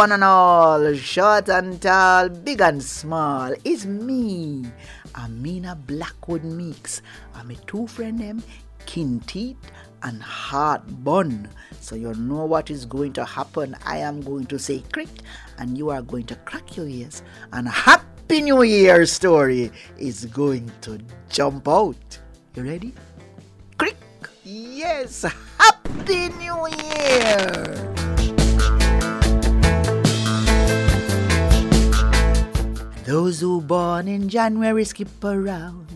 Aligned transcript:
one 0.00 0.12
and 0.12 0.24
all, 0.24 0.94
short 0.94 1.50
and 1.50 1.82
tall, 1.82 2.30
big 2.30 2.62
and 2.62 2.82
small, 2.82 3.52
is 3.66 3.84
me, 3.84 4.64
Amina 5.14 5.76
Blackwood 5.76 6.42
Meeks. 6.42 7.02
I'm 7.34 7.50
a 7.50 7.54
two 7.66 7.86
friend 7.86 8.18
them, 8.18 8.42
Kinteet 8.86 9.58
and 10.02 10.22
Heartbun. 10.22 11.50
So 11.80 11.96
you 11.96 12.14
know 12.14 12.46
what 12.46 12.70
is 12.70 12.86
going 12.86 13.12
to 13.12 13.26
happen. 13.26 13.76
I 13.84 13.98
am 13.98 14.22
going 14.22 14.46
to 14.46 14.58
say 14.58 14.82
crick 14.90 15.10
and 15.58 15.76
you 15.76 15.90
are 15.90 16.00
going 16.00 16.24
to 16.28 16.34
crack 16.46 16.78
your 16.78 16.88
ears. 16.88 17.22
And 17.52 17.68
Happy 17.68 18.40
New 18.40 18.62
Year 18.62 19.04
story 19.04 19.70
is 19.98 20.24
going 20.24 20.72
to 20.80 20.98
jump 21.28 21.68
out. 21.68 22.18
You 22.54 22.62
ready? 22.62 22.94
Crick! 23.76 23.98
Yes! 24.44 25.26
Happy 25.58 26.30
New 26.38 26.68
Year! 26.68 27.99
Those 33.10 33.40
who 33.40 33.58
born 33.60 34.06
in 34.06 34.28
January 34.28 34.86
skip 34.86 35.10
around. 35.24 35.90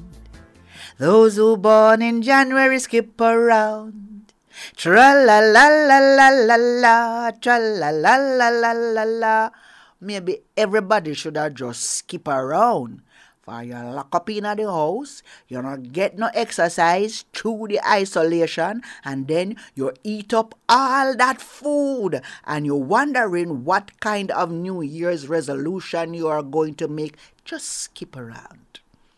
Those 0.98 1.38
who 1.38 1.54
born 1.54 2.02
in 2.02 2.26
January 2.26 2.82
skip 2.82 3.14
around. 3.22 4.34
Tra 4.74 5.14
la 5.14 5.38
la 5.38 5.70
la 5.70 5.98
la 6.02 6.28
la 6.34 6.58
la, 6.58 7.30
tra 7.38 7.54
la 7.54 7.94
la 7.94 8.18
la 8.18 8.50
la 8.50 8.72
la 8.74 9.04
la. 9.06 9.50
Maybe 10.00 10.42
everybody 10.58 11.14
should 11.14 11.38
have 11.38 11.54
just 11.54 12.02
skip 12.02 12.26
around. 12.26 13.06
For 13.44 13.62
you 13.62 13.74
lock 13.74 14.08
up 14.14 14.30
in 14.30 14.44
the 14.44 14.64
house, 14.64 15.22
you 15.48 15.60
not 15.60 15.92
get 15.92 16.16
no 16.16 16.30
exercise 16.32 17.26
through 17.34 17.68
the 17.68 17.80
isolation, 17.86 18.80
and 19.04 19.28
then 19.28 19.56
you 19.74 19.92
eat 20.02 20.32
up 20.32 20.54
all 20.66 21.14
that 21.14 21.42
food, 21.42 22.22
and 22.46 22.64
you're 22.64 22.76
wondering 22.76 23.64
what 23.66 24.00
kind 24.00 24.30
of 24.30 24.50
New 24.50 24.80
Year's 24.80 25.28
resolution 25.28 26.14
you 26.14 26.26
are 26.26 26.42
going 26.42 26.74
to 26.76 26.88
make. 26.88 27.18
Just 27.44 27.68
skip 27.68 28.16
around. 28.16 28.63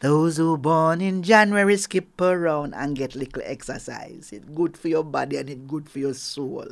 Those 0.00 0.36
who 0.36 0.58
born 0.58 1.00
in 1.00 1.22
January 1.22 1.78
skip 1.78 2.20
around 2.20 2.74
and 2.74 2.94
get 2.94 3.14
little 3.14 3.40
exercise. 3.46 4.28
It's 4.30 4.44
good 4.44 4.76
for 4.76 4.88
your 4.88 5.02
body 5.02 5.38
and 5.38 5.48
it's 5.48 5.62
good 5.66 5.88
for 5.88 5.98
your 5.98 6.12
soul. 6.12 6.66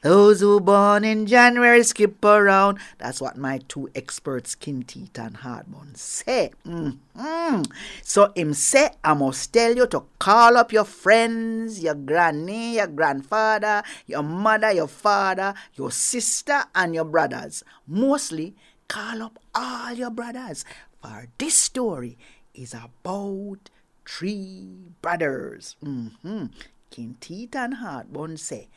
Those 0.00 0.40
who 0.40 0.60
born 0.60 1.04
in 1.04 1.26
January 1.26 1.82
skip 1.82 2.24
around. 2.24 2.78
That's 2.96 3.20
what 3.20 3.36
my 3.36 3.60
two 3.68 3.90
experts, 3.94 4.52
skin 4.52 4.82
teeth 4.82 5.18
and 5.18 5.36
Heartbun, 5.36 5.94
say. 5.94 6.52
Mm-hmm. 6.66 7.62
So 8.02 8.32
him 8.34 8.54
say, 8.54 8.92
I 9.04 9.12
must 9.12 9.52
tell 9.52 9.76
you 9.76 9.86
to 9.88 10.04
call 10.18 10.56
up 10.56 10.72
your 10.72 10.84
friends, 10.84 11.82
your 11.82 11.94
granny, 11.94 12.76
your 12.76 12.86
grandfather, 12.86 13.82
your 14.06 14.22
mother, 14.22 14.72
your 14.72 14.88
father, 14.88 15.52
your 15.74 15.90
sister, 15.90 16.64
and 16.74 16.94
your 16.94 17.04
brothers. 17.04 17.62
Mostly, 17.86 18.56
call 18.88 19.22
up 19.22 19.38
all 19.54 19.92
your 19.92 20.10
brothers. 20.10 20.64
For 21.02 21.28
this 21.36 21.58
story 21.58 22.16
is 22.54 22.74
about 22.74 23.70
three 24.06 24.68
brothers. 25.02 25.76
Mm-hmm. 25.84 26.46
Kinteet 26.90 27.54
and 27.56 27.74
Heartbun 27.74 28.38
say, 28.38 28.68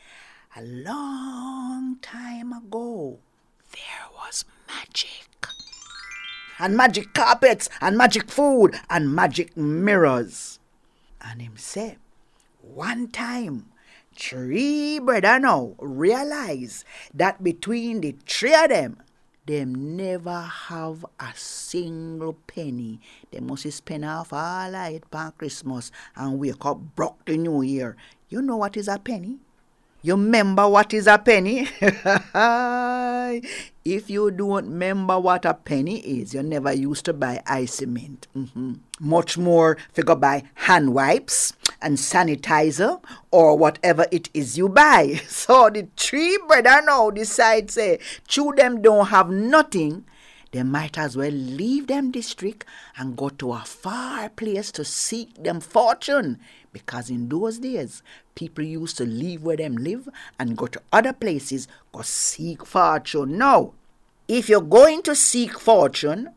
a 0.56 0.62
long 0.62 1.98
time 2.02 2.52
ago, 2.52 3.18
there 3.72 4.08
was 4.14 4.44
magic. 4.66 5.26
And 6.58 6.76
magic 6.76 7.14
carpets, 7.14 7.68
and 7.80 7.96
magic 7.96 8.28
food, 8.28 8.74
and 8.90 9.14
magic 9.14 9.56
mirrors. 9.56 10.58
And 11.20 11.40
him 11.40 11.56
say, 11.56 11.98
one 12.60 13.08
time, 13.08 13.66
three 14.16 14.98
brother 14.98 15.38
now 15.38 15.74
realize 15.78 16.84
that 17.14 17.44
between 17.44 18.00
the 18.00 18.16
three 18.26 18.54
of 18.54 18.70
them, 18.70 18.96
them 19.48 19.96
never 19.96 20.42
have 20.42 21.04
a 21.18 21.32
single 21.34 22.34
penny. 22.34 23.00
They 23.30 23.40
must 23.40 23.70
spend 23.72 24.04
half 24.04 24.32
all 24.32 24.74
it 24.74 25.04
for 25.10 25.32
Christmas 25.36 25.90
and 26.14 26.38
wake 26.38 26.64
up 26.66 26.78
broke 26.94 27.24
the 27.24 27.38
new 27.38 27.62
year. 27.62 27.96
You 28.28 28.42
know 28.42 28.58
what 28.58 28.76
is 28.76 28.88
a 28.88 28.98
penny? 28.98 29.38
You 30.02 30.14
remember 30.14 30.68
what 30.68 30.92
is 30.92 31.06
a 31.06 31.18
penny? 31.18 31.66
if 33.84 34.10
you 34.10 34.30
don't 34.30 34.66
remember 34.66 35.18
what 35.18 35.46
a 35.46 35.54
penny 35.54 35.98
is, 36.00 36.34
you 36.34 36.42
never 36.42 36.72
used 36.72 37.06
to 37.06 37.14
buy 37.14 37.42
ice 37.46 37.74
cement. 37.76 38.28
Mm-hmm. 38.36 38.74
Much 39.00 39.38
more 39.38 39.78
figure 39.92 40.14
buy 40.14 40.44
hand 40.54 40.92
wipes 40.94 41.54
and 41.80 41.96
sanitizer 41.96 43.02
or 43.30 43.56
whatever 43.56 44.06
it 44.10 44.28
is 44.34 44.58
you 44.58 44.68
buy. 44.68 45.20
So 45.28 45.70
the 45.70 45.88
three 45.96 46.38
brother 46.46 46.82
now 46.84 47.10
decide 47.10 47.70
say, 47.70 48.00
chew 48.26 48.52
them 48.56 48.82
don't 48.82 49.06
have 49.06 49.30
nothing 49.30 50.04
they 50.50 50.62
might 50.62 50.96
as 50.96 51.16
well 51.16 51.30
leave 51.30 51.88
them 51.88 52.10
district 52.10 52.64
and 52.96 53.16
go 53.16 53.28
to 53.28 53.52
a 53.52 53.58
far 53.58 54.30
place 54.30 54.72
to 54.72 54.84
seek 54.84 55.42
them 55.42 55.60
fortune. 55.60 56.38
Because 56.72 57.10
in 57.10 57.28
those 57.28 57.58
days, 57.58 58.02
people 58.34 58.64
used 58.64 58.96
to 58.98 59.04
leave 59.04 59.42
where 59.42 59.58
them 59.58 59.76
live 59.76 60.08
and 60.38 60.56
go 60.56 60.66
to 60.66 60.80
other 60.90 61.12
places 61.12 61.68
go 61.92 62.00
seek 62.02 62.64
fortune. 62.64 63.36
Now, 63.36 63.74
if 64.26 64.48
you're 64.48 64.60
going 64.62 65.02
to 65.02 65.14
seek 65.14 65.58
fortune, 65.58 66.30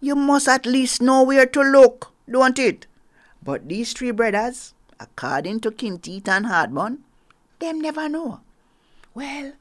you 0.00 0.16
must 0.16 0.48
at 0.48 0.66
least 0.66 1.00
know 1.00 1.22
where 1.22 1.46
to 1.46 1.60
look, 1.62 2.12
don't 2.28 2.58
it? 2.58 2.86
But 3.46 3.68
these 3.68 3.92
three 3.92 4.10
brothers, 4.10 4.74
according 4.98 5.60
to 5.60 5.70
Kinteet 5.70 6.26
and 6.26 6.46
Heartbun, 6.46 6.98
them 7.60 7.80
never 7.80 8.08
know. 8.08 8.40
Well, 9.14 9.52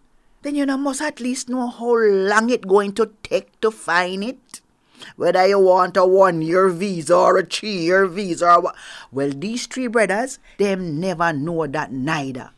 then 0.41 0.55
you 0.55 0.65
know 0.65 0.75
must 0.75 1.03
at 1.03 1.19
least 1.19 1.49
know 1.49 1.67
how 1.67 1.93
long 1.93 2.49
it 2.49 2.67
going 2.67 2.93
to 2.93 3.11
take 3.21 3.61
to 3.61 3.69
find 3.69 4.23
it. 4.23 4.61
Whether 5.17 5.45
you 5.45 5.59
want 5.59 5.97
a 5.97 6.05
one 6.05 6.41
year 6.41 6.69
visa 6.69 7.15
or 7.15 7.37
a 7.37 7.45
three 7.45 7.77
year 7.77 8.07
visa 8.07 8.53
or 8.55 8.61
what. 8.61 8.75
Well, 9.11 9.29
these 9.29 9.67
three 9.67 9.87
brothers, 9.87 10.39
them 10.57 10.99
never 10.99 11.31
know 11.31 11.67
that 11.67 11.91
neither. 11.91 12.51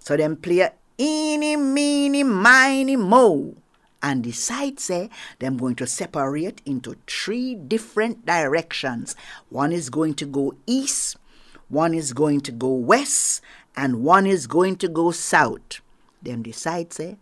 So 0.00 0.18
them 0.18 0.36
play 0.36 0.68
eeny, 0.98 1.56
meeny, 1.56 2.24
miny, 2.24 2.96
mo. 2.96 3.54
And 4.04 4.22
decide 4.22 4.80
say 4.80 5.04
eh, 5.04 5.08
them 5.38 5.56
going 5.56 5.76
to 5.76 5.86
separate 5.86 6.60
into 6.66 6.98
three 7.06 7.54
different 7.54 8.26
directions. 8.26 9.16
One 9.48 9.72
is 9.72 9.88
going 9.88 10.12
to 10.16 10.26
go 10.26 10.52
east, 10.66 11.16
one 11.70 11.94
is 11.94 12.12
going 12.12 12.42
to 12.42 12.52
go 12.52 12.68
west, 12.68 13.40
and 13.74 14.04
one 14.04 14.26
is 14.26 14.46
going 14.46 14.76
to 14.84 14.88
go 14.88 15.10
south. 15.10 15.80
Them 16.20 16.42
decide 16.42 16.92
say 16.92 17.12
eh, 17.12 17.14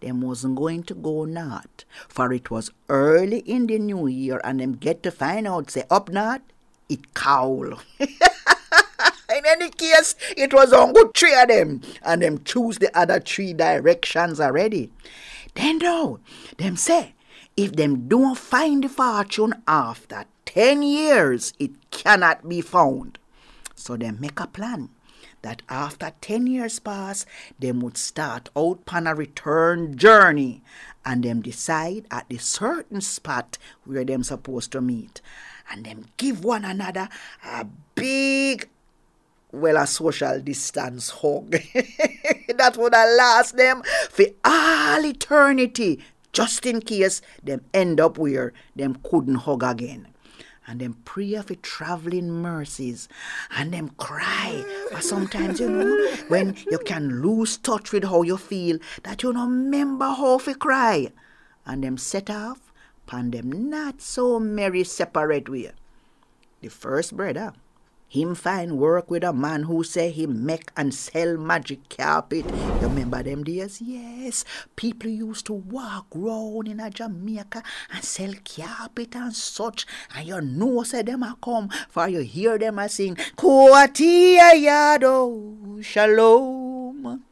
them 0.00 0.22
wasn't 0.22 0.56
going 0.56 0.84
to 0.84 0.94
go 0.94 1.26
north, 1.26 1.84
for 2.08 2.32
it 2.32 2.50
was 2.50 2.70
early 2.88 3.40
in 3.40 3.66
the 3.66 3.78
new 3.78 4.06
year, 4.06 4.40
and 4.42 4.60
them 4.60 4.76
get 4.76 5.02
to 5.02 5.10
find 5.10 5.46
out, 5.46 5.70
say, 5.70 5.84
up 5.90 6.08
north, 6.08 6.40
it 6.88 7.12
cowl. 7.12 7.74
in 8.00 9.44
any 9.46 9.68
case, 9.68 10.14
it 10.38 10.54
was 10.54 10.72
on 10.72 10.94
good 10.94 11.12
three 11.14 11.38
of 11.38 11.48
them, 11.48 11.82
and 12.02 12.22
them 12.22 12.42
choose 12.44 12.78
the 12.78 12.96
other 12.98 13.20
three 13.20 13.52
directions 13.52 14.40
already. 14.40 14.90
Then 15.54 15.78
though, 15.78 16.20
them 16.58 16.76
say, 16.76 17.14
if 17.56 17.72
them 17.72 18.08
don't 18.08 18.38
find 18.38 18.84
the 18.84 18.88
fortune 18.88 19.62
after 19.66 20.24
ten 20.44 20.82
years, 20.82 21.52
it 21.58 21.90
cannot 21.90 22.48
be 22.48 22.60
found. 22.60 23.18
So 23.74 23.96
them 23.96 24.18
make 24.20 24.38
a 24.40 24.46
plan 24.46 24.90
that 25.42 25.62
after 25.68 26.12
10 26.20 26.46
years 26.46 26.78
pass, 26.78 27.24
them 27.58 27.80
would 27.80 27.96
start 27.96 28.50
out 28.56 28.80
on 28.88 29.06
a 29.06 29.14
return 29.14 29.96
journey 29.96 30.62
and 31.04 31.24
them 31.24 31.40
decide 31.40 32.04
at 32.10 32.28
the 32.28 32.38
certain 32.38 33.00
spot 33.00 33.56
where 33.84 34.04
them 34.04 34.22
supposed 34.22 34.72
to 34.72 34.80
meet 34.80 35.20
and 35.70 35.84
them 35.86 36.06
give 36.16 36.44
one 36.44 36.64
another 36.64 37.08
a 37.44 37.66
big 37.94 38.68
well 39.52 39.76
a 39.76 39.86
social 39.86 40.40
distance 40.40 41.10
hug 41.10 41.50
that 42.56 42.76
would 42.76 42.94
have 42.94 43.16
last 43.16 43.56
them 43.56 43.82
for 44.10 44.26
all 44.44 45.04
eternity 45.04 46.00
just 46.32 46.64
in 46.66 46.80
case 46.80 47.20
them 47.42 47.60
end 47.74 48.00
up 48.00 48.18
where 48.18 48.52
them 48.76 48.96
couldn't 49.02 49.34
hug 49.36 49.62
again 49.62 50.06
and 50.70 50.80
them 50.80 50.96
pray 51.04 51.34
for 51.42 51.56
traveling 51.56 52.30
mercies 52.30 53.08
and 53.56 53.74
them 53.74 53.88
cry. 53.98 54.64
But 54.92 55.02
sometimes, 55.02 55.58
you 55.58 55.68
know, 55.68 56.08
when 56.28 56.56
you 56.70 56.78
can 56.78 57.22
lose 57.22 57.56
touch 57.56 57.90
with 57.90 58.04
how 58.04 58.22
you 58.22 58.36
feel, 58.36 58.78
that 59.02 59.24
you 59.24 59.32
don't 59.32 59.64
remember 59.64 60.06
how 60.06 60.38
to 60.38 60.54
cry. 60.54 61.08
And 61.66 61.82
them 61.82 61.98
set 61.98 62.30
off 62.30 62.72
upon 63.06 63.32
them 63.32 63.68
not 63.68 64.00
so 64.00 64.38
merry 64.38 64.84
separate 64.84 65.48
way. 65.48 65.72
The 66.60 66.68
first 66.68 67.16
brother 67.16 67.52
him 68.10 68.34
find 68.34 68.76
work 68.76 69.08
with 69.08 69.22
a 69.22 69.32
man 69.32 69.62
who 69.62 69.84
say 69.84 70.10
he 70.10 70.26
make 70.26 70.72
and 70.76 70.92
sell 70.92 71.36
magic 71.36 71.88
carpet. 71.88 72.44
You 72.44 72.88
remember 72.88 73.22
them 73.22 73.44
days? 73.44 73.80
Yes. 73.80 74.44
People 74.74 75.10
used 75.10 75.46
to 75.46 75.52
walk 75.52 76.06
round 76.12 76.66
in 76.66 76.80
a 76.80 76.90
Jamaica 76.90 77.62
and 77.94 78.02
sell 78.02 78.32
carpet 78.44 79.14
and 79.14 79.32
such. 79.32 79.86
And 80.12 80.26
you 80.26 80.40
know 80.40 80.82
say 80.82 81.02
them 81.02 81.22
a 81.22 81.36
come 81.40 81.68
for 81.88 82.08
you 82.08 82.18
hear 82.20 82.58
them 82.58 82.80
a 82.80 82.88
sing 82.88 83.14
Kuatia 83.36 84.54
Yado 84.56 85.80
Shalom. 85.80 87.22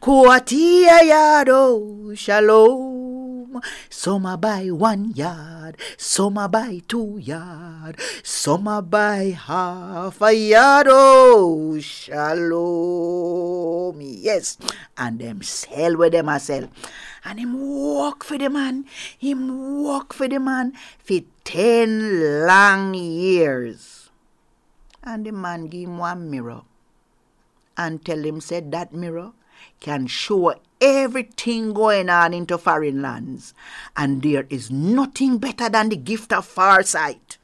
Kuatia 0.00 1.00
Yado 1.10 2.16
Shalom. 2.16 2.89
Some 3.88 4.26
a 4.26 4.36
buy 4.36 4.68
one 4.68 5.12
yard, 5.14 5.76
some 5.96 6.38
a 6.38 6.48
buy 6.48 6.82
two 6.86 7.18
yard, 7.18 7.98
some 8.22 8.68
a 8.68 8.82
buy 8.82 9.36
half 9.36 10.22
a 10.22 10.32
yard. 10.32 10.86
Oh, 10.90 11.78
shalom. 11.80 12.60
Yes. 14.00 14.58
And 14.96 15.18
them 15.18 15.42
sell 15.42 15.96
with 15.96 16.12
them 16.12 16.28
a 16.28 16.38
sell. 16.38 16.68
And 17.24 17.40
him 17.40 17.58
walk 17.60 18.24
for 18.24 18.38
the 18.38 18.48
man. 18.48 18.86
Him 19.18 19.82
walk 19.82 20.12
for 20.12 20.28
the 20.28 20.38
man 20.40 20.72
for 20.98 21.20
ten 21.44 22.46
long 22.46 22.94
years. 22.94 24.10
And 25.02 25.26
the 25.26 25.32
man 25.32 25.66
give 25.66 25.88
him 25.88 25.98
one 25.98 26.30
mirror 26.30 26.62
and 27.76 28.04
tell 28.04 28.22
him 28.22 28.40
said 28.40 28.70
that 28.72 28.92
mirror 28.92 29.32
can 29.80 30.06
show 30.06 30.54
everything 30.80 31.72
going 31.72 32.08
on 32.08 32.32
into 32.34 32.58
foreign 32.58 33.02
lands. 33.02 33.54
And 33.96 34.22
there 34.22 34.46
is 34.50 34.70
nothing 34.70 35.38
better 35.38 35.68
than 35.68 35.88
the 35.88 35.96
gift 35.96 36.32
of 36.32 36.52
farsight. 36.52 37.36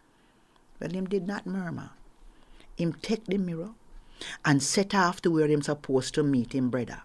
Well, 0.81 0.91
him 0.91 1.07
did 1.07 1.27
not 1.27 1.47
murmur. 1.47 1.91
Him 2.77 2.95
take 2.95 3.25
the 3.27 3.39
mirror 3.39 3.71
and 4.45 4.63
set 4.63 4.95
off 4.95 5.21
to 5.23 5.31
where 5.31 5.49
him 5.49 5.63
supposed 5.63 6.15
to 6.15 6.23
meet 6.23 6.55
him 6.55 6.71
brother. 6.71 7.03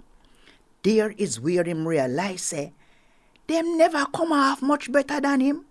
There 0.84 1.12
is 1.12 1.40
where 1.40 1.63
him 1.63 1.88
realize 1.88 2.42
say, 2.42 2.74
them 3.48 3.78
never 3.78 4.06
come 4.06 4.31
off 4.31 4.62
much 4.62 4.92
better 4.92 5.19
than 5.19 5.42
him. 5.42 5.66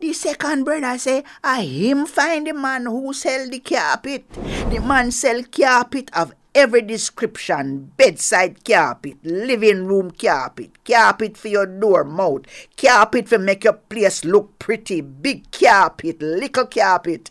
The 0.00 0.12
second 0.12 0.64
brother 0.64 0.96
say, 0.98 1.24
I 1.42 1.62
him 1.62 2.06
find 2.06 2.46
the 2.46 2.54
man 2.54 2.86
who 2.86 3.12
sell 3.12 3.48
the 3.48 3.58
carpet. 3.58 4.30
The 4.30 4.80
man 4.80 5.10
sell 5.10 5.42
carpet 5.42 6.10
of 6.14 6.32
every 6.54 6.82
description 6.82 7.92
bedside 7.96 8.64
carpet, 8.64 9.16
living 9.24 9.86
room 9.86 10.10
carpet, 10.10 10.84
carpet 10.84 11.36
for 11.36 11.48
your 11.48 11.66
door 11.66 12.04
mouth, 12.04 12.42
carpet 12.76 13.28
for 13.28 13.38
make 13.38 13.64
your 13.64 13.74
place 13.74 14.24
look 14.24 14.58
pretty, 14.58 15.00
big 15.00 15.50
carpet, 15.50 16.20
little 16.20 16.66
carpet. 16.66 17.30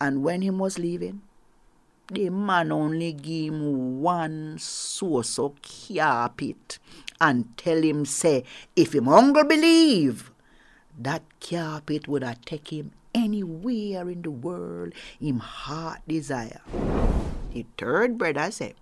And 0.00 0.22
when 0.22 0.42
he 0.42 0.50
was 0.50 0.78
leaving, 0.78 1.22
the 2.10 2.30
man 2.30 2.72
only 2.72 3.12
give 3.12 3.52
him 3.52 4.00
one 4.00 4.56
source 4.58 5.38
of 5.38 5.56
carpet 5.62 6.78
and 7.20 7.56
tell 7.56 7.82
him 7.82 8.04
say 8.04 8.44
if 8.74 8.94
him 8.94 9.06
hunger 9.06 9.44
believe 9.44 10.30
that 10.98 11.22
carpet 11.40 12.08
would 12.08 12.22
have 12.22 12.40
take 12.44 12.72
him 12.72 12.92
anywhere 13.14 14.08
in 14.08 14.22
the 14.22 14.30
world 14.30 14.94
him 15.20 15.38
heart 15.38 16.00
desire. 16.06 16.60
The 17.52 17.66
third 17.76 18.18
brother 18.18 18.50
said, 18.50 18.74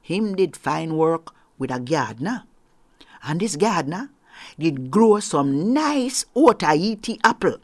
him 0.00 0.36
did 0.36 0.56
fine 0.56 0.96
work 0.96 1.34
with 1.58 1.70
a 1.70 1.80
gardener. 1.80 2.44
And 3.24 3.40
this 3.40 3.56
gardener 3.56 4.10
did 4.58 4.90
grow 4.90 5.18
some 5.20 5.72
nice 5.72 6.24
Otaheite 6.36 7.18
apple. 7.24 7.58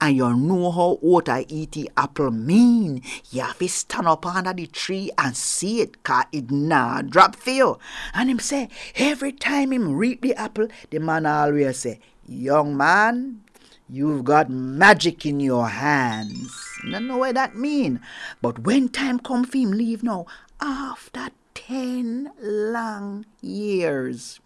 And 0.00 0.16
you 0.16 0.34
know 0.34 0.70
how 0.70 0.98
Otaheite 1.02 1.88
apple 1.96 2.30
mean. 2.30 3.02
You 3.30 3.42
have 3.42 3.58
to 3.58 3.68
stand 3.68 4.08
up 4.08 4.24
under 4.24 4.54
the 4.54 4.66
tree 4.66 5.10
and 5.18 5.36
see 5.36 5.80
it, 5.80 6.02
cause 6.02 6.24
it 6.32 6.50
nah 6.50 7.02
drop 7.02 7.36
for 7.36 7.50
you. 7.50 7.78
And 8.14 8.30
him 8.30 8.38
say, 8.38 8.70
every 8.96 9.32
time 9.32 9.72
him 9.72 9.94
reap 9.94 10.22
the 10.22 10.34
apple, 10.34 10.68
the 10.90 11.00
man 11.00 11.26
always 11.26 11.80
say, 11.80 12.00
young 12.26 12.76
man, 12.76 13.42
You've 13.88 14.24
got 14.24 14.48
magic 14.48 15.26
in 15.26 15.40
your 15.40 15.68
hands. 15.68 16.52
Don't 16.90 17.06
know 17.06 17.18
what 17.18 17.34
that 17.34 17.54
mean. 17.54 18.00
But 18.40 18.60
when 18.60 18.88
time 18.88 19.18
come 19.18 19.44
for 19.44 19.58
him 19.58 19.72
leave 19.72 20.02
now, 20.02 20.26
after 20.60 21.28
ten 21.54 22.30
long 22.40 23.26
years, 23.42 24.40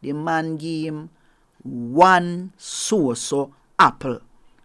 the 0.00 0.12
man 0.12 0.56
give 0.56 0.94
him 0.94 1.10
one 1.62 2.52
so-so 2.56 3.52
apple 3.78 4.20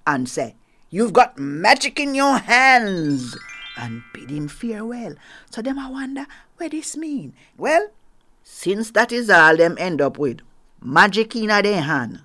and 0.05 0.29
say, 0.29 0.55
You've 0.91 1.13
got 1.13 1.37
magic 1.37 1.99
in 1.99 2.15
your 2.15 2.37
hands 2.37 3.37
and 3.77 4.03
bid 4.13 4.29
him 4.29 4.47
farewell. 4.47 5.15
So 5.49 5.61
them 5.61 5.79
I 5.79 5.89
wonder 5.89 6.25
what 6.57 6.71
this 6.71 6.97
mean. 6.97 7.33
Well, 7.57 7.89
since 8.43 8.91
that 8.91 9.11
is 9.11 9.29
all 9.29 9.55
them 9.55 9.75
end 9.79 10.01
up 10.01 10.17
with, 10.17 10.41
magic 10.81 11.35
in 11.35 11.47
their 11.47 11.81
hand, 11.81 12.21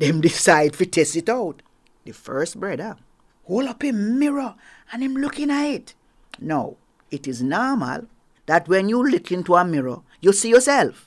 them 0.00 0.20
decide 0.20 0.72
to 0.74 0.86
test 0.86 1.14
it 1.16 1.28
out. 1.28 1.62
The 2.04 2.12
first 2.12 2.58
brother 2.58 2.96
hold 3.44 3.68
up 3.68 3.84
a 3.84 3.92
mirror 3.92 4.54
and 4.92 5.02
him 5.02 5.14
looking 5.14 5.50
at 5.50 5.66
it. 5.66 5.94
No, 6.40 6.78
it 7.10 7.28
is 7.28 7.42
normal 7.42 8.06
that 8.46 8.66
when 8.66 8.88
you 8.88 9.06
look 9.06 9.30
into 9.30 9.54
a 9.54 9.64
mirror, 9.64 10.00
you 10.20 10.32
see 10.32 10.50
yourself. 10.50 11.06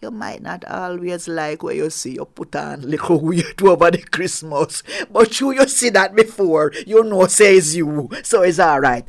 You 0.00 0.10
might 0.10 0.40
not 0.40 0.64
always 0.64 1.28
like 1.28 1.62
what 1.62 1.76
you 1.76 1.90
see. 1.90 2.12
You 2.12 2.24
put 2.24 2.56
on 2.56 2.88
little 2.88 3.20
weird 3.28 3.60
over 3.62 3.90
the 3.90 3.98
Christmas. 3.98 4.82
But 5.10 5.38
you, 5.38 5.52
you 5.52 5.68
see 5.68 5.90
that 5.90 6.14
before. 6.14 6.72
You 6.86 7.04
know 7.04 7.26
says 7.26 7.76
you. 7.76 8.08
So 8.22 8.42
it's 8.42 8.58
alright. 8.58 9.04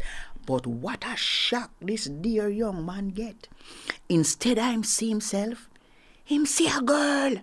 But 0.46 0.68
what 0.68 1.06
a 1.08 1.16
shock 1.16 1.72
this 1.82 2.06
dear 2.06 2.50
young 2.50 2.86
man 2.86 3.10
get. 3.10 3.48
Instead 4.10 4.58
of 4.58 4.66
him 4.66 4.84
see 4.84 5.08
himself, 5.08 5.70
him 6.26 6.46
see 6.46 6.68
a 6.68 6.82
girl. 6.82 7.36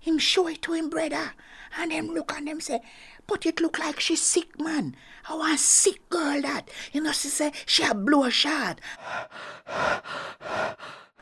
Him 0.00 0.18
show 0.18 0.48
it 0.48 0.62
to 0.62 0.72
him 0.72 0.88
brother. 0.88 1.32
And 1.78 1.92
him 1.92 2.08
look 2.08 2.32
and 2.34 2.48
him 2.48 2.60
say, 2.60 2.80
but 3.26 3.44
it 3.44 3.60
look 3.60 3.78
like 3.78 4.00
she 4.00 4.16
sick, 4.16 4.58
man. 4.58 4.96
I 5.28 5.36
want 5.36 5.60
sick 5.60 6.08
girl 6.08 6.40
that. 6.40 6.70
You 6.92 7.02
know, 7.02 7.12
she 7.12 7.28
say 7.28 7.52
she 7.66 7.84
a 7.84 7.94
blow 7.94 8.30
shot. 8.30 8.80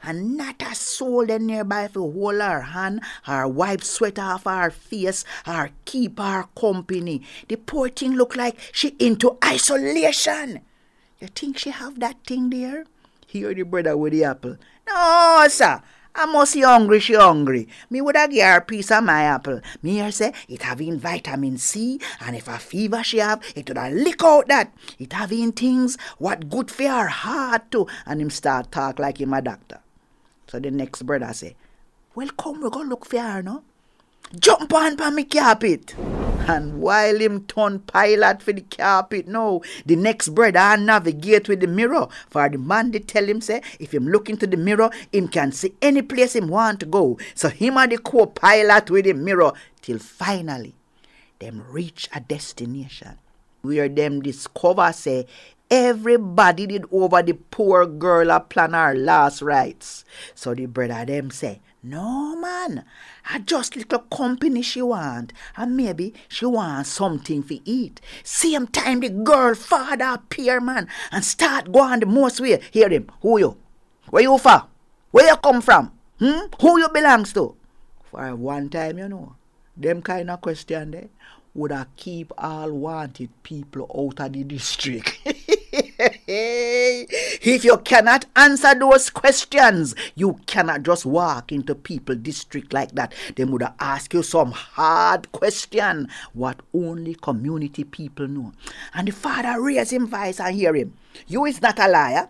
and 0.07 0.37
not 0.37 0.63
a 0.63 0.75
soul 0.75 1.27
there 1.27 1.41
nearby 1.41 1.89
to 1.89 2.11
hold 2.11 2.41
her 2.41 2.61
hand, 2.61 3.03
her 3.25 3.49
wipe 3.49 3.83
sweat 3.83 4.21
off 4.21 4.45
her 4.45 4.71
face, 4.71 5.25
or 5.47 5.71
keep 5.85 6.21
her 6.21 6.45
company. 6.59 7.23
The 7.49 7.57
poor 7.57 7.89
thing 7.89 8.13
look 8.13 8.37
like 8.37 8.57
she 8.73 8.95
into 9.01 9.37
isolation. 9.45 10.61
You 11.21 11.27
think 11.29 11.59
she 11.59 11.71
have 11.71 11.99
that 11.99 12.25
thing 12.25 12.51
there? 12.51 12.85
Here 13.27 13.53
the 13.53 13.65
brother 13.65 13.97
with 13.97 14.13
the 14.13 14.25
apple. 14.25 14.57
No, 14.89 15.47
sir. 15.49 15.83
I 16.19 16.25
must 16.25 16.55
be 16.55 16.63
hungry, 16.63 16.99
she 17.01 17.13
hungry. 17.13 17.69
Me 17.91 18.01
would 18.01 18.17
have 18.17 18.31
give 18.31 18.43
her 18.43 18.57
a 18.57 18.61
piece 18.63 18.91
of 18.91 19.05
my 19.05 19.23
apple. 19.25 19.61
Me 19.83 19.97
here 19.97 20.11
say, 20.11 20.33
it 20.49 20.63
having 20.63 20.99
vitamin 20.99 21.59
C, 21.59 22.01
and 22.21 22.35
if 22.35 22.49
a 22.49 22.59
fever 22.59 23.05
she 23.05 23.19
have, 23.19 23.43
it 23.55 23.69
would 23.69 23.77
have 23.77 23.93
lick 23.93 24.25
out 24.25 24.49
that. 24.49 24.73
It 24.99 25.13
have 25.13 25.29
having 25.29 25.53
things 25.53 25.99
what 26.17 26.49
good 26.49 26.71
for 26.71 26.89
her 26.89 27.09
heart 27.09 27.71
too. 27.71 27.87
And 28.07 28.23
him 28.23 28.31
start 28.31 28.73
talk 28.73 28.99
like 28.99 29.21
him 29.21 29.35
a 29.35 29.43
doctor. 29.43 29.81
So 30.47 30.59
the 30.59 30.71
next 30.71 31.03
brother 31.03 31.35
say, 31.35 31.55
well 32.15 32.31
come, 32.39 32.63
we 32.63 32.71
go 32.71 32.81
look 32.81 33.05
for 33.05 33.19
her, 33.19 33.43
no? 33.43 33.63
Jump 34.35 34.75
on 34.75 34.97
pa 34.97 35.11
me 35.11 35.23
carpet. 35.23 35.95
And 36.49 36.81
while 36.81 37.17
him 37.19 37.45
turn 37.45 37.81
pilot 37.81 38.43
for 38.43 38.53
the 38.53 38.61
carpet 38.63 39.29
now, 39.29 39.61
the 39.85 39.97
next 39.97 40.29
brother 40.29 40.77
navigate 40.77 41.49
with 41.49 41.61
the 41.61 41.67
mirror. 41.67 42.09
For 42.29 42.49
the 42.49 42.59
man 42.59 42.91
they 42.91 42.99
tell 42.99 43.25
him 43.25 43.41
say, 43.41 43.63
if 43.79 43.95
him 43.95 44.09
look 44.09 44.29
into 44.29 44.47
the 44.47 44.57
mirror, 44.57 44.91
him 45.13 45.29
can 45.29 45.53
see 45.53 45.75
any 45.81 46.03
place 46.03 46.35
him 46.35 46.49
want 46.49 46.81
to 46.81 46.87
go. 46.87 47.19
So 47.35 47.49
him 47.49 47.77
and 47.79 47.93
the 47.93 47.99
co-pilot 47.99 48.91
with 48.91 49.05
the 49.05 49.15
mirror 49.15 49.53
till 49.81 49.99
finally 49.99 50.75
them 51.39 51.65
reach 51.71 52.09
a 52.15 52.21
destination 52.21 53.19
where 53.63 53.89
them 53.89 54.23
discover 54.23 54.93
say 54.93 55.27
everybody 55.71 56.67
did 56.67 56.85
over 56.93 57.23
the 57.23 57.35
poor 57.35 57.87
girl 57.87 58.31
a 58.31 58.41
plan 58.41 58.73
her 58.73 58.95
last 58.95 59.43
rites. 59.43 60.05
So 60.35 60.55
the 60.55 60.67
brother 60.67 61.05
them 61.05 61.31
say, 61.31 61.61
no, 61.89 62.37
man. 62.37 62.85
I 63.31 63.39
just 63.39 63.77
little 63.77 64.01
company 64.01 64.63
she 64.63 64.83
want. 64.83 65.33
And 65.57 65.77
maybe 65.77 66.15
she 66.29 66.47
want 66.47 66.87
something 66.87 67.43
for 67.43 67.55
eat. 67.65 68.01
Same 68.23 68.67
time 68.67 69.01
the 69.01 69.11
girl 69.11 69.55
father 69.55 70.05
appear, 70.05 70.61
man, 70.61 70.89
and 71.13 71.25
start 71.25 71.73
going 71.73 72.01
the 72.01 72.07
most 72.07 72.41
way. 72.41 72.61
Hear 72.71 72.89
him. 72.89 73.11
Who 73.23 73.39
you? 73.39 73.57
Where 74.11 74.23
you 74.23 74.39
from? 74.39 74.63
Where 75.11 75.29
you 75.29 75.37
come 75.37 75.61
from? 75.63 75.93
Hmm? 76.19 76.47
Who 76.61 76.79
you 76.79 76.89
belongs 76.89 77.33
to? 77.35 77.57
For 78.11 78.35
one 78.35 78.69
time, 78.69 78.99
you 78.99 79.09
know, 79.09 79.37
them 79.77 80.03
kind 80.03 80.31
of 80.31 80.41
question 80.41 80.91
there 80.91 81.09
would 81.55 81.73
have 81.73 81.89
keep 81.97 82.33
all 82.37 82.71
wanted 82.71 83.31
people 83.43 83.87
out 83.95 84.27
of 84.27 84.33
the 84.33 84.45
district. 84.45 85.19
if 86.29 87.65
you 87.65 87.77
cannot 87.79 88.27
answer 88.35 88.75
those 88.75 89.11
questions, 89.11 89.95
you 90.15 90.41
cannot 90.47 90.83
just 90.83 91.07
walk 91.07 91.53
into 91.53 91.75
people 91.75 92.15
district 92.15 92.73
like 92.73 92.93
that. 92.93 93.15
They 93.37 93.45
would 93.45 93.63
ask 93.79 94.13
you 94.13 94.23
some 94.23 94.51
hard 94.53 95.31
question, 95.33 96.09
what 96.33 96.61
only 96.75 97.15
community 97.15 97.85
people 97.85 98.29
know. 98.29 98.53
And 98.95 99.09
the 99.09 99.13
father 99.13 99.61
raise 99.61 99.93
him 99.93 100.07
voice 100.07 100.41
and 100.41 100.55
hear 100.55 100.75
him. 100.75 100.95
You 101.27 101.45
is 101.45 101.63
not 101.63 101.79
a 101.79 101.89
liar, 101.89 102.29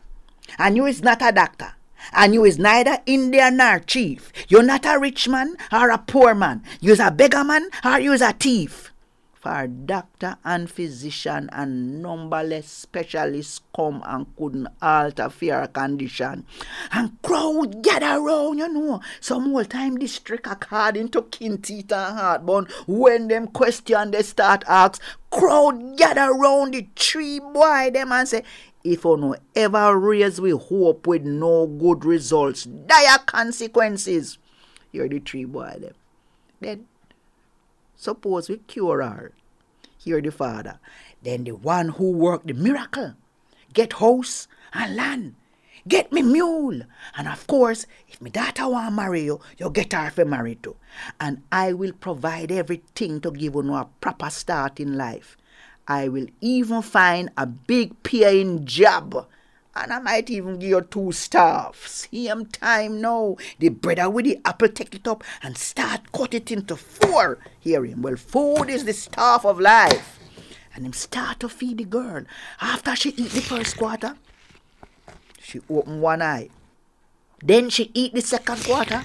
and 0.59 0.77
you 0.77 0.87
is 0.87 1.03
not 1.03 1.23
a 1.23 1.33
doctor. 1.33 1.73
And 2.13 2.35
you 2.35 2.45
is 2.45 2.59
neither 2.59 2.99
Indian 3.07 3.57
nor 3.57 3.81
chief. 3.81 4.33
You're 4.49 4.63
not 4.63 4.85
a 4.87 4.99
rich 4.99 5.29
man 5.29 5.57
or 5.73 5.91
a 5.91 5.99
poor 5.99 6.35
man. 6.35 6.63
You's 6.81 7.01
a 7.01 7.11
beggar 7.11 7.43
man 7.43 7.69
or 7.85 7.99
you's 7.99 8.21
a 8.21 8.33
thief. 8.33 8.93
For 9.47 9.69
doctor 9.69 10.39
and 10.45 10.69
physician 10.69 11.49
and 11.53 12.03
numberless 12.03 12.67
specialists 12.67 13.61
come 13.77 14.03
and 14.05 14.27
couldn't 14.37 14.67
alter 14.83 15.31
fear 15.31 15.69
condition. 15.69 16.45
And 16.91 17.23
crowd 17.23 17.81
gather 17.81 18.21
round, 18.21 18.59
you 18.59 18.69
know. 18.69 19.01
Some 19.21 19.55
old 19.55 19.71
time 19.71 19.99
district 19.99 20.49
according 20.49 21.11
to 21.11 21.23
Kinteet 21.23 21.93
and 21.93 22.19
Heartbun. 22.19 22.69
When 22.89 23.29
them 23.29 23.47
question 23.47 24.11
they 24.11 24.25
start 24.25 24.65
ask, 24.67 25.01
crowd 25.31 25.97
gather 25.97 26.35
round 26.35 26.75
the 26.75 26.89
tree 26.97 27.39
boy 27.39 27.91
them 27.93 28.11
and 28.11 28.27
say, 28.27 28.43
if 28.83 29.05
you 29.05 29.17
no 29.17 29.37
ever 29.55 29.97
raise 29.97 30.41
we 30.41 30.51
hope 30.51 31.07
with 31.07 31.23
no 31.23 31.69
good 31.69 32.05
results, 32.05 32.65
dire 32.65 33.19
consequences. 33.27 34.39
Hear 34.91 35.09
the 35.09 35.21
tree 35.21 35.45
boy 35.45 35.77
them. 35.79 35.95
Then 36.61 36.89
suppose 37.97 38.49
we 38.49 38.59
cure 38.59 39.03
her. 39.03 39.33
Hear 39.99 40.21
the 40.21 40.31
father. 40.31 40.79
Then 41.23 41.45
the 41.45 41.53
one 41.53 41.89
who 41.91 42.13
worked 42.13 42.47
the 42.47 42.55
miracle 42.55 43.15
get 43.73 43.95
house 43.95 44.49
and 44.73 44.97
land. 44.97 45.35
Get 45.87 46.11
me 46.13 46.23
mule. 46.23 46.81
And 47.17 47.29
of 47.29 47.47
course, 47.47 47.87
if 48.09 48.21
my 48.21 48.31
daughter 48.31 48.69
want 48.69 48.95
marry 48.95 49.25
you, 49.25 49.41
you 49.59 49.71
get 49.71 49.93
her 49.93 50.11
for 50.11 50.25
marry 50.25 50.57
too. 50.57 50.77
And 51.21 51.43
I 51.53 51.75
will 51.75 51.93
provide 51.93 52.51
everything 52.51 53.21
to 53.21 53.31
give 53.31 53.55
you 53.55 53.75
a 53.75 53.89
proper 54.01 54.31
start 54.31 54.81
in 54.81 54.97
life. 54.97 55.37
I 55.87 56.09
will 56.09 56.27
even 56.41 56.83
find 56.83 57.31
a 57.37 57.47
big 57.47 58.03
paying 58.03 58.67
job. 58.67 59.29
And 59.79 59.93
I 59.93 59.99
might 59.99 60.31
even 60.31 60.59
give 60.59 60.71
you 60.71 60.81
two 60.81 61.13
staffs. 61.13 62.09
Same 62.11 62.47
time 62.47 62.99
now. 63.03 63.37
The 63.59 63.69
brother 63.69 64.09
with 64.09 64.25
the 64.25 64.41
apple 64.43 64.69
take 64.69 64.95
it 64.95 65.07
up 65.07 65.23
and 65.43 65.59
start 65.59 66.13
cut 66.13 66.33
it 66.33 66.51
into 66.51 66.77
four. 66.77 67.39
Hear 67.61 67.85
him. 67.85 68.01
Well, 68.01 68.17
food 68.17 68.71
is 68.71 68.87
the 68.87 68.95
staff 68.95 69.45
of 69.45 69.61
life. 69.61 70.19
And 70.75 70.87
him 70.87 70.95
start 70.95 71.41
to 71.41 71.51
feed 71.51 71.79
the 71.79 71.85
girl. 71.85 72.25
After 72.59 72.97
she 72.97 73.11
eat 73.11 73.33
the 73.33 73.43
first 73.43 73.77
quarter, 73.77 74.17
she 75.43 75.61
open 75.69 76.01
one 76.01 76.23
eye. 76.23 76.49
Then 77.45 77.69
she 77.69 77.91
eat 77.93 78.15
the 78.15 78.23
second 78.23 78.65
quarter. 78.65 79.05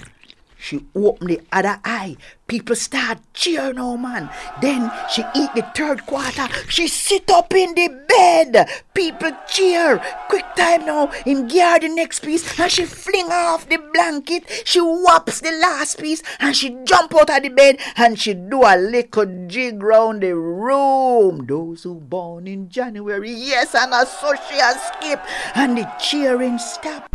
She 0.62 0.86
open 0.94 1.26
the 1.26 1.40
other 1.50 1.80
eye. 1.84 2.16
People 2.46 2.76
start 2.76 3.18
cheering 3.34 3.74
now, 3.74 3.96
man. 3.96 4.30
Then 4.60 4.92
she 5.10 5.24
eat 5.34 5.50
the 5.56 5.66
third 5.74 6.06
quarter. 6.06 6.46
She 6.68 6.86
sit 6.86 7.28
up 7.32 7.52
in 7.52 7.74
the 7.74 7.88
bed. 8.06 8.68
People 8.94 9.32
cheer. 9.48 10.00
Quick 10.28 10.44
time 10.54 10.86
now. 10.86 11.08
Him 11.26 11.48
gear 11.48 11.80
the 11.80 11.88
next 11.88 12.20
piece 12.20 12.60
and 12.60 12.70
she 12.70 12.84
fling 12.84 13.32
off 13.32 13.68
the 13.68 13.78
blanket. 13.92 14.44
She 14.64 14.78
whops 14.78 15.40
the 15.40 15.50
last 15.50 15.98
piece 15.98 16.22
and 16.38 16.54
she 16.54 16.78
jump 16.84 17.12
out 17.16 17.30
of 17.30 17.42
the 17.42 17.48
bed 17.48 17.78
and 17.96 18.16
she 18.16 18.32
do 18.32 18.62
a 18.62 18.78
little 18.78 19.48
jig 19.48 19.82
round 19.82 20.22
the 20.22 20.36
room. 20.36 21.44
Those 21.46 21.82
who 21.82 21.96
born 21.96 22.46
in 22.46 22.68
January, 22.68 23.32
yes, 23.32 23.74
and 23.74 23.92
a 23.92 24.06
social 24.06 24.74
skip 24.86 25.20
and 25.56 25.76
the 25.76 25.90
cheering 25.98 26.58
stop. 26.58 27.08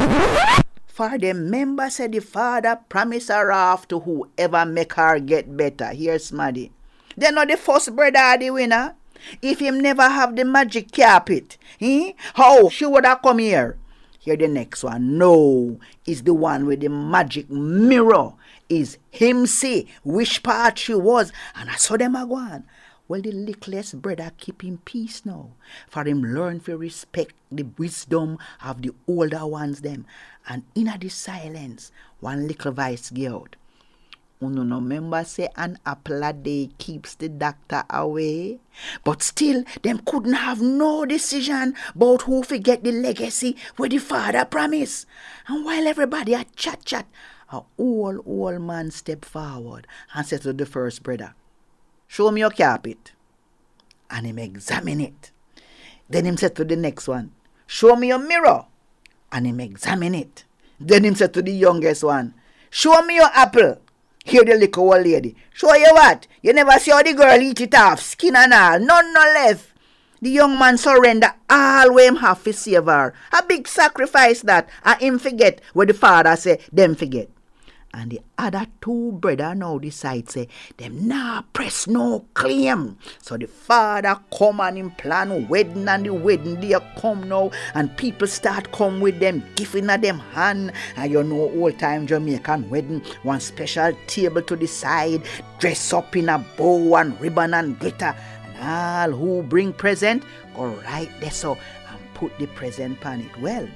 For 0.98 1.16
the 1.16 1.36
member 1.36 1.92
said 1.92 2.14
the 2.14 2.22
father 2.22 2.80
promise 2.90 3.28
her 3.28 3.52
off 3.52 3.88
to 3.90 4.00
whoever 4.00 4.66
make 4.66 4.94
her 4.94 5.20
get 5.20 5.56
better. 5.56 5.90
Here's 5.94 6.32
Maddie. 6.32 6.72
They 7.16 7.30
know 7.30 7.46
the 7.46 7.56
first 7.56 7.96
brother 7.96 8.36
the 8.40 8.50
winner. 8.50 8.96
If 9.40 9.60
him 9.60 9.80
never 9.80 10.10
have 10.10 10.36
the 10.36 10.44
magic 10.44 10.92
carpet, 10.92 11.60
eh? 11.80 12.14
how 12.34 12.70
she 12.70 12.88
would 12.88 13.06
have 13.06 13.22
come 13.22 13.38
here? 13.38 13.78
Here 14.18 14.36
the 14.36 14.48
next 14.48 14.84
one. 14.84 15.20
No, 15.20 15.80
is 16.08 16.24
the 16.24 16.34
one 16.34 16.66
with 16.66 16.80
the 16.80 16.90
magic 16.90 17.48
mirror. 17.48 18.34
Is 18.68 18.98
him 19.12 19.46
see 19.46 19.88
which 20.04 20.42
part 20.42 20.80
she 20.80 20.96
was, 20.96 21.32
and 21.54 21.70
I 21.70 21.76
saw 21.76 21.98
them 21.98 22.16
a 22.16 22.26
go 22.26 22.38
on. 22.38 22.64
Well, 23.08 23.22
the 23.22 23.32
littlest 23.32 24.02
brother 24.02 24.32
keep 24.38 24.64
him 24.64 24.80
peace 24.84 25.26
now, 25.26 25.52
for 25.88 26.04
him 26.04 26.22
learn 26.22 26.60
to 26.62 26.78
respect 26.78 27.36
the 27.50 27.64
wisdom 27.78 28.38
of 28.64 28.82
the 28.82 28.92
older 29.08 29.46
ones 29.46 29.82
them. 29.82 30.06
And 30.48 30.64
in 30.76 30.92
the 31.00 31.10
silence, 31.10 31.92
one 32.20 32.48
little 32.48 32.74
voice 32.74 33.12
out. 33.26 33.56
Uno 34.40 34.62
no 34.62 34.76
remember 34.76 35.24
say 35.24 35.50
an 35.56 35.80
apple 35.84 36.22
a 36.24 36.32
day 36.32 36.70
keeps 36.78 37.16
the 37.16 37.28
doctor 37.28 37.84
away. 37.90 38.60
But 39.04 39.24
still, 39.24 39.64
them 39.82 40.00
couldn't 40.06 40.34
have 40.34 40.62
no 40.62 41.06
decision 41.06 41.74
about 41.96 42.24
who 42.24 42.44
forget 42.44 42.84
the 42.84 42.92
legacy 42.92 43.56
where 43.78 43.90
the 43.90 43.98
father 43.98 44.46
promise. 44.46 45.08
And 45.48 45.66
while 45.66 45.88
everybody 45.88 46.36
a 46.36 46.46
chat 46.56 46.86
chat, 46.86 47.08
a 47.52 47.62
old 47.80 48.22
old 48.28 48.62
man 48.62 48.92
step 48.92 49.26
forward 49.26 49.88
and 50.14 50.26
said 50.28 50.42
to 50.44 50.54
the 50.54 50.66
first 50.68 51.02
brother, 51.02 51.34
Show 52.08 52.32
me 52.32 52.42
your 52.42 52.52
carpet. 52.52 53.12
And 54.10 54.26
him 54.26 54.40
examine 54.40 55.02
it. 55.02 55.32
Then 56.10 56.26
him 56.26 56.38
said 56.38 56.56
to 56.56 56.66
the 56.66 56.76
next 56.76 57.08
one, 57.08 57.32
Show 57.66 57.96
me 57.96 58.08
your 58.08 58.20
mirror. 58.20 58.66
And 59.32 59.46
him 59.46 59.60
examine 59.60 60.16
it. 60.16 60.46
Then 60.80 61.04
him 61.04 61.16
said 61.16 61.34
to 61.34 61.42
the 61.42 61.52
youngest 61.52 62.04
one, 62.04 62.34
Show 62.70 63.02
me 63.02 63.16
your 63.16 63.30
apple. 63.34 63.82
Here 64.24 64.44
the 64.44 64.56
little 64.56 64.94
old 64.94 65.06
lady. 65.06 65.36
Show 65.54 65.74
you 65.76 65.90
what? 65.92 66.28
You 66.42 66.54
never 66.54 66.78
see 66.80 66.92
the 66.92 67.14
girl 67.14 67.42
eat 67.42 67.62
it 67.62 67.76
off, 67.76 68.02
skin 68.02 68.36
and 68.36 68.54
all, 68.54 68.80
none 68.80 69.14
no 69.14 69.22
left. 69.22 69.74
The 70.22 70.30
young 70.30 70.58
man 70.58 70.78
surrender 70.78 71.34
all 71.50 71.94
we 71.94 72.08
him 72.08 72.18
have 72.18 72.44
to 72.44 72.52
save 72.52 72.86
her. 72.86 73.14
A 73.32 73.44
big 73.46 73.68
sacrifice 73.68 74.42
that, 74.42 74.68
and 74.84 75.00
him 75.00 75.20
forget 75.20 75.62
what 75.74 75.88
the 75.88 75.94
father 75.94 76.36
say, 76.36 76.60
them 76.74 76.96
forget. 76.96 77.30
And 77.94 78.12
the 78.12 78.22
other 78.38 78.68
two 78.82 79.14
brother 79.14 79.56
now 79.56 79.78
decide 79.78 80.30
say 80.30 80.48
them 80.78 81.08
nah 81.08 81.42
press 81.54 81.88
no 81.88 82.26
claim. 82.34 82.98
So 83.22 83.38
the 83.38 83.48
father 83.48 84.20
come 84.38 84.60
and 84.60 84.78
him 84.78 84.92
plan 84.92 85.48
wedding 85.48 85.88
and 85.88 86.06
the 86.06 86.14
wedding 86.14 86.60
day 86.60 86.76
come 87.00 87.28
now 87.28 87.52
and 87.74 87.96
people 87.98 88.28
start 88.28 88.72
come 88.72 89.00
with 89.00 89.20
them 89.20 89.44
giving 89.56 89.90
at 89.90 90.02
them 90.02 90.20
hand. 90.20 90.74
And 90.96 91.12
you 91.12 91.24
know 91.24 91.50
old 91.50 91.80
time 91.80 92.06
Jamaican 92.06 92.70
wedding, 92.70 93.02
one 93.24 93.40
special 93.40 93.94
table 94.06 94.42
to 94.44 94.56
the 94.56 94.68
side, 94.68 95.24
dress 95.60 95.94
up 95.94 96.16
in 96.16 96.30
a 96.30 96.38
bow 96.56 96.96
and 96.98 97.20
ribbon 97.20 97.54
and 97.54 97.80
glitter. 97.80 98.16
And 98.60 98.64
all 98.64 99.12
who 99.12 99.44
bring 99.44 99.74
present 99.74 100.24
go 100.56 100.66
right 100.66 101.10
there 101.20 101.32
so 101.32 101.54
and 101.54 102.14
put 102.14 102.38
the 102.40 102.48
present 102.48 103.04
on 103.06 103.22
it. 103.22 103.40
Well, 103.40 103.68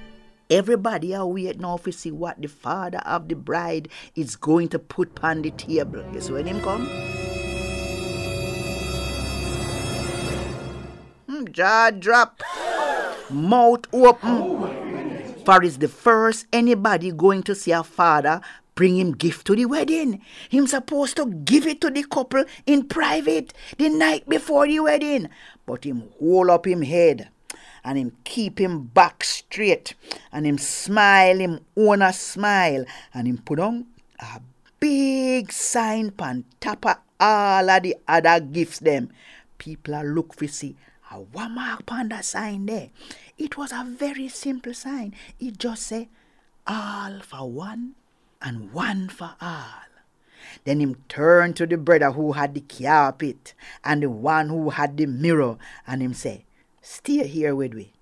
Everybody 0.52 1.16
are 1.16 1.26
waiting 1.26 1.62
now 1.62 1.78
to 1.78 1.94
see 1.94 2.12
what 2.12 2.42
the 2.42 2.50
father 2.50 2.98
of 3.06 3.30
the 3.30 3.36
bride 3.36 3.88
is 4.16 4.36
going 4.36 4.68
to 4.76 4.80
put 4.80 5.18
on 5.24 5.44
the 5.44 5.52
table. 5.52 6.04
You 6.14 6.20
see 6.20 6.34
when 6.34 6.46
him 6.46 6.60
come? 6.60 6.88
Hmm, 11.30 11.46
jaw 11.54 11.92
drop, 11.92 12.44
mouth 13.30 13.86
open. 13.94 15.36
For 15.46 15.64
it's 15.64 15.78
the 15.78 15.88
first 15.88 16.48
anybody 16.52 17.14
going 17.14 17.44
to 17.44 17.56
see 17.56 17.72
a 17.72 17.82
father 17.82 18.42
bring 18.76 18.98
him 18.98 19.14
gift 19.14 19.48
to 19.48 19.56
the 19.56 19.68
wedding. 19.68 20.22
Him 20.50 20.68
supposed 20.68 21.16
to 21.16 21.28
give 21.28 21.66
it 21.66 21.80
to 21.80 21.90
the 21.90 22.04
couple 22.04 22.44
in 22.66 22.90
private 22.90 23.54
the 23.78 23.88
night 23.88 24.28
before 24.28 24.68
the 24.68 24.82
wedding. 24.82 25.30
But 25.66 25.86
him 25.86 26.10
hold 26.20 26.50
up 26.50 26.68
him 26.68 26.82
head 26.82 27.30
and 27.84 27.98
him 27.98 28.12
keep 28.24 28.60
him 28.60 28.84
back 28.84 29.24
straight 29.24 29.96
and 30.32 30.46
him 30.46 30.58
smile 30.58 31.40
him 31.40 31.60
own 31.76 32.02
a 32.02 32.14
smile 32.14 32.86
and 33.14 33.28
him 33.28 33.38
put 33.38 33.60
on 33.60 33.88
a 34.20 34.42
big 34.80 35.52
sign 35.52 36.12
pan 36.12 36.44
top 36.60 36.86
of 36.86 36.98
all 37.20 37.70
of 37.70 37.84
the 37.84 37.96
other 38.08 38.40
gifts 38.40 38.80
them. 38.80 39.10
People 39.58 39.96
are 39.96 40.04
look 40.04 40.34
for 40.34 40.48
see 40.48 40.76
ah, 41.12 41.18
a 41.18 41.22
one 41.22 41.56
mark 41.56 41.86
pan 41.86 42.10
that 42.10 42.26
sign 42.26 42.66
there. 42.66 42.90
It 43.38 43.58
was 43.58 43.72
a 43.72 43.86
very 43.86 44.28
simple 44.28 44.74
sign. 44.74 45.14
It 45.40 45.58
just 45.58 45.84
say 45.84 46.10
all 46.68 47.20
for 47.22 47.50
one 47.50 47.96
and 48.42 48.72
one 48.74 49.10
for 49.10 49.36
all. 49.42 49.86
Then 50.64 50.80
him 50.80 50.96
turn 51.08 51.54
to 51.54 51.66
the 51.66 51.78
brother 51.78 52.12
who 52.12 52.34
had 52.34 52.54
the 52.54 52.62
carpet 52.62 53.54
and 53.84 54.04
the 54.04 54.10
one 54.10 54.50
who 54.50 54.70
had 54.72 54.98
the 54.98 55.06
mirror 55.06 55.58
and 55.88 56.02
him 56.02 56.14
say, 56.14 56.46
Stay 56.84 57.28
here 57.28 57.54
with 57.54 57.74
me. 57.74 57.94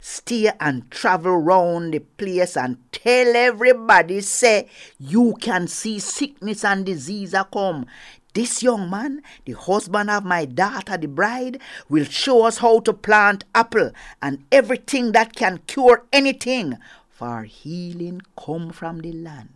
Stay 0.00 0.50
and 0.58 0.90
travel 0.90 1.36
round 1.36 1.94
the 1.94 2.00
place 2.00 2.56
and 2.56 2.78
tell 2.90 3.36
everybody 3.36 4.20
say 4.20 4.68
you 4.98 5.36
can 5.40 5.68
see 5.68 6.00
sickness 6.00 6.64
and 6.64 6.84
disease 6.84 7.32
a 7.32 7.44
come. 7.44 7.86
This 8.34 8.60
young 8.60 8.90
man, 8.90 9.22
the 9.44 9.52
husband 9.52 10.10
of 10.10 10.24
my 10.24 10.46
daughter, 10.46 10.96
the 10.96 11.06
bride, 11.06 11.60
will 11.88 12.04
show 12.04 12.44
us 12.44 12.58
how 12.58 12.80
to 12.80 12.92
plant 12.92 13.44
apple 13.54 13.92
and 14.20 14.44
everything 14.50 15.12
that 15.12 15.36
can 15.36 15.58
cure 15.68 16.04
anything. 16.12 16.76
For 17.08 17.44
healing 17.44 18.22
come 18.36 18.70
from 18.70 19.00
the 19.00 19.12
land. 19.12 19.50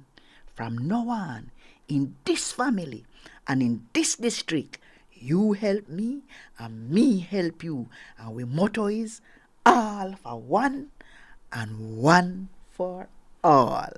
From 0.54 0.78
now 0.78 1.09
on, 1.09 1.50
in 1.88 2.14
this 2.25 2.52
family 2.52 3.04
and 3.49 3.61
in 3.61 3.87
this 3.92 4.16
district, 4.16 4.78
you 5.23 5.52
help 5.52 5.88
me 5.88 6.23
and 6.59 6.91
me 6.91 7.21
help 7.21 7.62
you. 7.62 7.88
And 8.19 8.29
our 8.29 8.47
motto 8.47 8.87
is 8.87 9.21
all 9.64 10.14
for 10.23 10.41
one 10.41 10.88
and 11.52 11.97
one 11.97 12.49
for 12.71 13.09
all. 13.45 13.91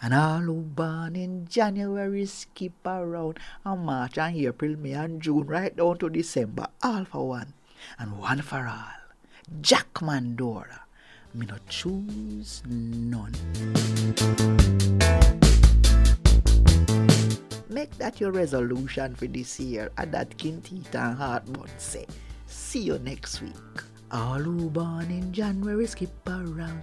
And 0.00 0.12
all 0.12 0.40
who 0.40 0.60
born 0.62 1.16
in 1.16 1.46
January 1.48 2.26
skip 2.26 2.72
around 2.84 3.38
and 3.64 3.84
March 3.86 4.18
and 4.18 4.36
April, 4.36 4.76
May 4.76 4.92
and 4.92 5.22
June, 5.22 5.46
right 5.46 5.74
down 5.74 5.98
to 5.98 6.10
December, 6.10 6.66
all 6.82 7.04
for 7.04 7.28
one 7.28 7.54
and 7.98 8.18
one 8.18 8.42
for 8.42 8.66
all. 8.66 9.00
Jack 9.60 10.02
Mandora, 10.02 10.80
me 11.34 11.46
not 11.46 11.66
choose 11.68 12.62
none. 12.66 13.34
That 18.14 18.20
your 18.20 18.30
resolution 18.30 19.16
for 19.16 19.26
this 19.26 19.58
year, 19.58 19.90
and 19.98 20.12
that 20.12 20.38
Kintita 20.38 20.94
and 20.94 21.18
Heartbun 21.18 21.66
say. 21.78 22.06
See 22.46 22.78
you 22.78 23.00
next 23.00 23.42
week. 23.42 23.82
All 24.12 24.38
who 24.38 24.70
born 24.70 25.10
in 25.10 25.32
January 25.32 25.84
skip 25.88 26.14
around. 26.28 26.80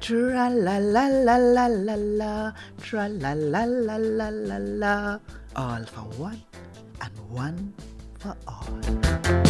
Tra 0.00 0.50
la 0.50 0.78
la 0.78 1.06
la 1.06 1.36
la 1.36 1.66
la 1.68 1.94
la, 1.94 2.52
tra 2.82 3.06
la 3.06 3.32
la 3.32 3.62
la 3.62 3.94
la 3.94 4.28
la 4.28 4.58
la. 4.58 5.18
All 5.54 5.84
for 5.84 6.10
one 6.18 6.42
and 7.00 7.14
one 7.30 7.72
for 8.18 8.34
all. 8.48 9.49